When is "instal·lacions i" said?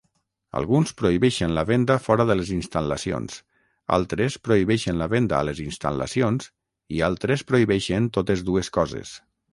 5.67-7.05